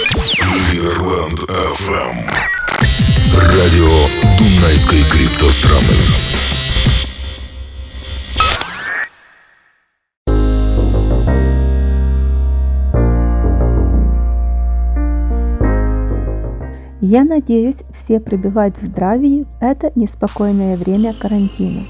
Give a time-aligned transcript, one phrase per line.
[0.00, 2.16] Лидерланд FM.
[3.36, 4.06] Радио
[4.38, 5.82] Дунайской криптостраны.
[17.02, 21.82] Я надеюсь, все пребывают в здравии в это неспокойное время карантина.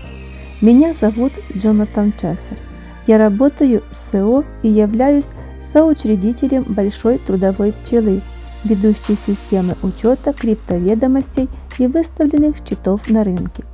[0.61, 2.58] Меня зовут Джонатан Чессер.
[3.06, 5.27] Я работаю с СО и являюсь
[5.73, 8.20] соучредителем Большой трудовой пчелы,
[8.64, 13.65] ведущей системы учета криптоведомостей и выставленных счетов на рынке.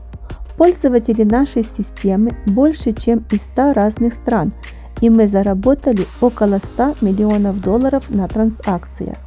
[0.56, 4.52] Пользователи нашей системы больше, чем из 100 разных стран,
[5.00, 9.18] и мы заработали около 100 миллионов долларов на транзакциях.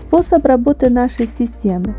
[0.00, 1.94] Способ работы нашей системы.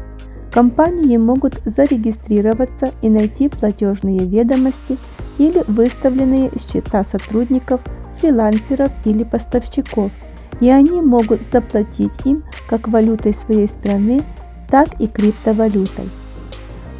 [0.51, 4.97] Компании могут зарегистрироваться и найти платежные ведомости
[5.37, 7.81] или выставленные счета сотрудников,
[8.25, 10.11] фрилансеров или поставщиков,
[10.59, 14.23] и они могут заплатить им как валютой своей страны,
[14.69, 16.09] так и криптовалютой.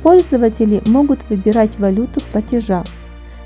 [0.04, 2.84] Пользователи могут выбирать валюту платежа.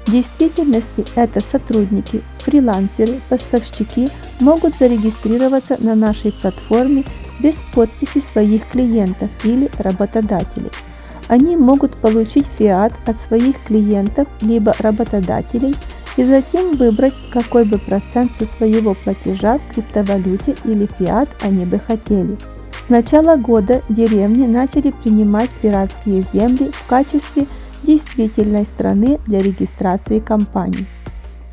[0.05, 4.09] В действительности это сотрудники, фрилансеры, поставщики
[4.41, 7.03] могут зарегистрироваться на нашей платформе
[7.41, 10.72] без подписи своих клиентов или работодателей.
[11.30, 15.75] Они могут получить фиат от своих клиентов либо работодателей
[16.20, 21.80] и затем выбрать, какой бы процент со своего платежа в криптовалюте или фиат они бы
[21.80, 22.36] хотели.
[22.86, 27.45] С начала года деревни начали принимать пиратские земли в качестве
[27.84, 30.86] действительной страны для регистрации компаний.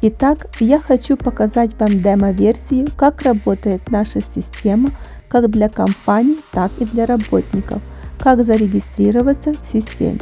[0.03, 4.91] Итак, я хочу показать вам демо-версию, как работает наша система
[5.29, 7.81] как для компаний, так и для работников,
[8.19, 10.19] как зарегистрироваться в системе.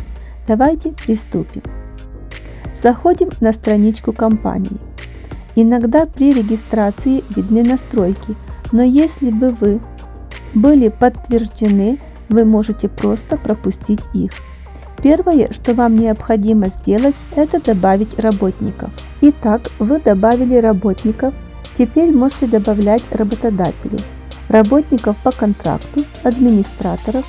[0.46, 1.62] Давайте приступим.
[2.84, 4.76] Заходим на страничку компании.
[5.56, 8.34] Иногда при регистрации видны настройки,
[8.72, 9.80] но если бы вы
[10.52, 14.32] были подтверждены, вы можете просто пропустить их.
[15.02, 18.90] Первое, что вам необходимо сделать, это добавить работников.
[19.22, 21.32] Итак, вы добавили работников,
[21.78, 24.04] теперь можете добавлять работодателей
[24.50, 27.24] работников по контракту, администраторов,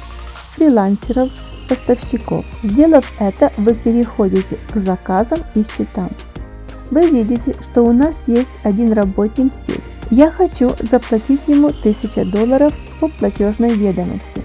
[0.52, 1.30] фрилансеров,
[1.68, 2.46] поставщиков.
[2.64, 6.10] Сделав это, вы переходите к заказам и счетам.
[6.92, 9.84] Вы видите, что у нас есть один работник здесь.
[10.12, 14.42] Я хочу заплатить ему 1000 долларов по платежной ведомости.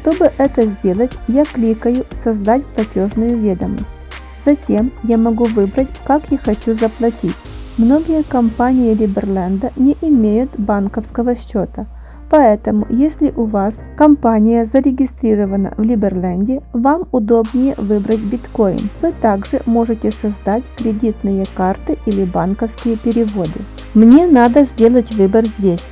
[0.00, 4.04] Чтобы это сделать, я кликаю «Создать платежную ведомость».
[4.44, 7.36] Затем я могу выбрать, как я хочу заплатить.
[7.78, 11.86] Многие компании Либерленда не имеют банковского счета,
[12.34, 18.90] Поэтому, если у вас компания зарегистрирована в Либерленде, вам удобнее выбрать биткоин.
[19.00, 23.60] Вы также можете создать кредитные карты или банковские переводы.
[23.94, 25.84] Мне надо сделать выбор здесь.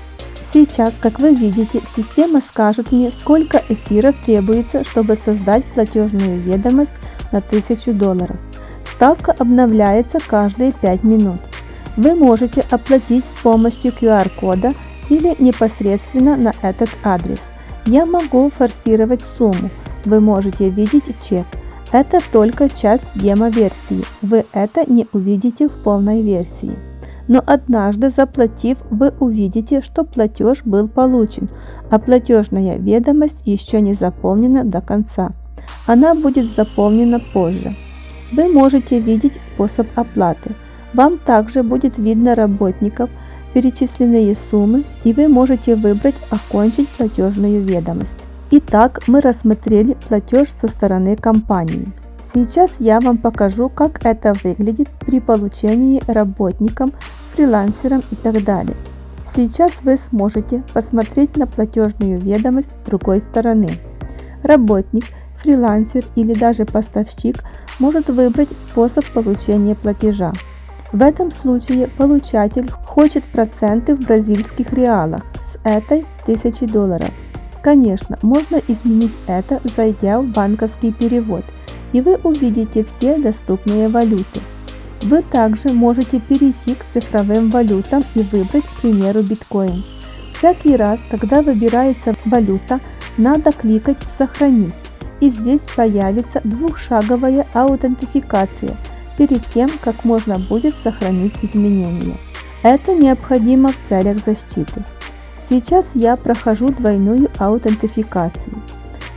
[0.52, 6.90] Сейчас, как вы видите, система скажет мне, сколько эфиров требуется, чтобы создать платежную ведомость
[7.30, 8.40] на 1000 долларов.
[8.96, 11.38] Ставка обновляется каждые 5 минут.
[11.96, 14.72] Вы можете оплатить с помощью QR-кода
[15.12, 17.40] или непосредственно на этот адрес.
[17.84, 19.68] Я могу форсировать сумму.
[20.06, 21.44] Вы можете видеть чек.
[21.92, 24.04] Это только часть демо-версии.
[24.22, 26.78] Вы это не увидите в полной версии.
[27.28, 31.50] Но однажды заплатив, вы увидите, что платеж был получен,
[31.90, 35.32] а платежная ведомость еще не заполнена до конца.
[35.86, 37.74] Она будет заполнена позже.
[38.32, 40.54] Вы можете видеть способ оплаты.
[40.94, 43.10] Вам также будет видно работников,
[43.54, 48.26] перечисленные суммы и вы можете выбрать «Окончить платежную ведомость».
[48.50, 51.88] Итак, мы рассмотрели платеж со стороны компании.
[52.22, 56.92] Сейчас я вам покажу, как это выглядит при получении работникам,
[57.34, 58.76] фрилансерам и так далее.
[59.34, 63.70] Сейчас вы сможете посмотреть на платежную ведомость с другой стороны.
[64.42, 65.04] Работник,
[65.42, 67.42] фрилансер или даже поставщик
[67.78, 70.32] может выбрать способ получения платежа.
[70.92, 77.10] В этом случае получатель хочет проценты в бразильских реалах с этой 1000 долларов.
[77.62, 81.44] Конечно, можно изменить это, зайдя в банковский перевод,
[81.94, 84.40] и вы увидите все доступные валюты.
[85.02, 89.82] Вы также можете перейти к цифровым валютам и выбрать, к примеру, биткоин.
[90.36, 92.78] Всякий раз, когда выбирается валюта,
[93.16, 94.74] надо кликать «Сохранить»,
[95.20, 98.76] и здесь появится двухшаговая аутентификация–
[99.16, 102.16] перед тем, как можно будет сохранить изменения.
[102.62, 104.82] Это необходимо в целях защиты.
[105.48, 108.54] Сейчас я прохожу двойную аутентификацию.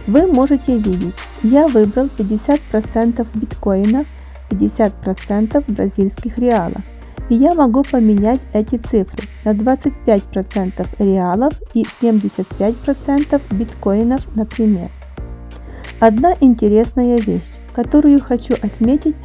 [0.08, 1.14] Вы можете видеть,
[1.44, 4.06] я выбрал 50% биткоина,
[4.50, 6.82] 50% бразильских реалов.
[7.30, 14.90] И я могу поменять эти цифры на 25% реалов и 75% биткоинов, например.
[16.00, 19.16] Одна интересная вещь, которую хочу отметить,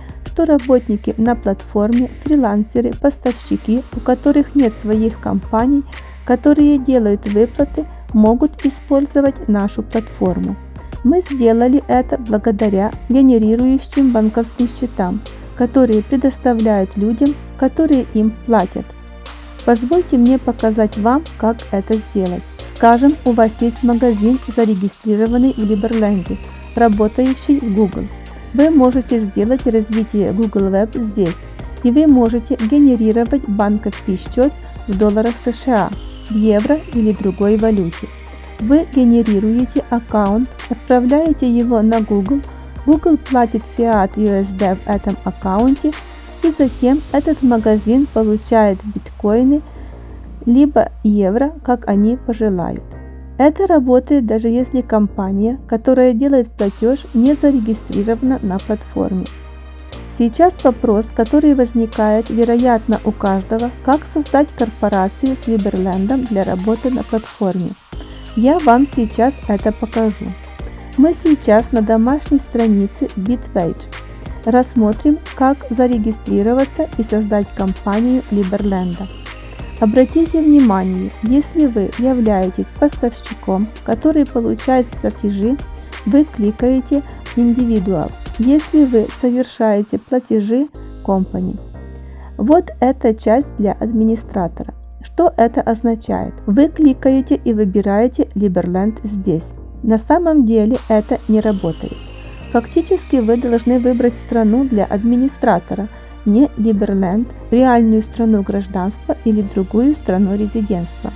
[0.40, 5.82] что работники на платформе, фрилансеры, поставщики, у которых нет своих компаний,
[6.24, 7.84] которые делают выплаты,
[8.14, 10.56] могут использовать нашу платформу.
[11.04, 15.20] Мы сделали это благодаря генерирующим банковским счетам,
[15.56, 18.86] которые предоставляют людям, которые им платят.
[19.66, 22.42] Позвольте мне показать вам, как это сделать.
[22.74, 26.38] Скажем, у вас есть магазин, зарегистрированный в Либерленде,
[26.76, 28.04] работающий в Google.
[28.52, 31.36] Вы можете сделать развитие Google Web здесь,
[31.84, 34.52] и вы можете генерировать банковский счет
[34.88, 35.88] в долларах США,
[36.28, 38.08] в евро или другой валюте.
[38.58, 42.40] Вы генерируете аккаунт, отправляете его на Google,
[42.86, 45.92] Google платит Fiat USD в этом аккаунте,
[46.42, 49.62] и затем этот магазин получает биткоины
[50.44, 52.82] либо евро, как они пожелают.
[53.40, 59.24] Это работает даже если компания, которая делает платеж, не зарегистрирована на платформе.
[60.10, 67.02] Сейчас вопрос, который возникает, вероятно, у каждого, как создать корпорацию с Либерлендом для работы на
[67.02, 67.70] платформе.
[68.36, 70.26] Я вам сейчас это покажу.
[70.98, 73.86] Мы сейчас на домашней странице Bitwage.
[74.44, 79.06] Рассмотрим, как зарегистрироваться и создать компанию Либерленда.
[79.80, 85.56] Обратите внимание, если вы являетесь поставщиком, который получает платежи,
[86.04, 87.02] вы кликаете
[87.36, 88.10] «Индивидуал».
[88.38, 90.68] Если вы совершаете платежи
[91.04, 91.58] Company.
[92.36, 94.74] Вот эта часть для администратора.
[95.02, 96.34] Что это означает?
[96.46, 99.52] Вы кликаете и выбираете Liberland здесь.
[99.82, 101.96] На самом деле это не работает.
[102.52, 105.88] Фактически вы должны выбрать страну для администратора,
[106.24, 111.12] не Liberland, реальную страну гражданства или другую страну резидентства.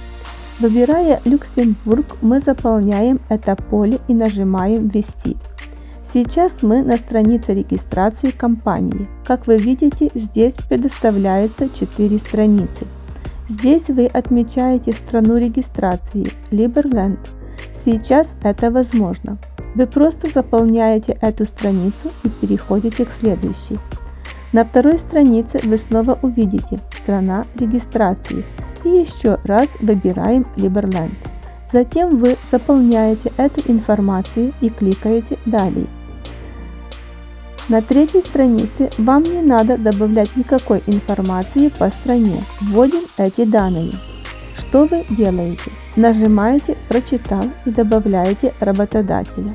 [0.61, 5.37] Выбирая Люксембург, мы заполняем это поле и нажимаем «Ввести».
[6.13, 9.09] Сейчас мы на странице регистрации компании.
[9.25, 12.87] Как вы видите, здесь предоставляется 4 страницы.
[13.49, 17.19] Здесь вы отмечаете страну регистрации Liberland.
[17.85, 19.39] Сейчас это возможно.
[19.75, 23.79] Вы просто заполняете эту страницу и переходите к следующей.
[24.55, 28.45] На второй странице вы снова увидите «Страна регистрации»
[28.85, 31.11] и еще раз выбираем Liberland.
[31.73, 35.89] Затем вы заполняете эту информацию и кликаете «Далее».
[37.69, 42.41] На третьей странице вам не надо добавлять никакой информации по стране.
[42.61, 43.91] Вводим эти данные.
[44.57, 45.73] Что вы делаете?
[45.97, 49.51] Нажимаете «Прочитал» и добавляете работодателя.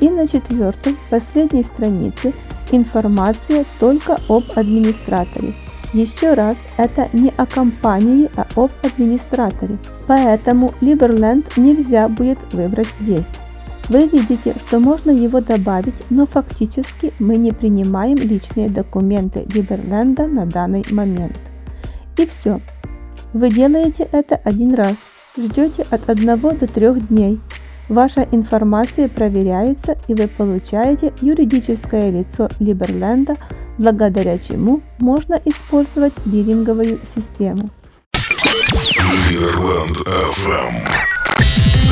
[0.00, 2.32] И на четвертой, последней странице
[2.72, 5.54] информация только об администраторе.
[5.92, 9.78] Еще раз, это не о компании, а об администраторе.
[10.06, 13.26] Поэтому Liberland нельзя будет выбрать здесь.
[13.88, 20.44] Вы видите, что можно его добавить, но фактически мы не принимаем личные документы Либерленда на
[20.44, 21.38] данный момент.
[22.16, 22.60] И все.
[23.32, 24.96] Вы делаете это один раз,
[25.36, 27.40] ждете от 1 до 3 дней.
[27.88, 33.36] Ваша информация проверяется и вы получаете юридическое лицо Либерленда,
[33.78, 37.70] благодаря чему можно использовать биллинговую систему.
[39.30, 40.74] Либерленд FM.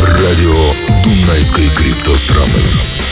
[0.00, 0.73] Радио
[1.05, 3.04] Дунайской криптостраны.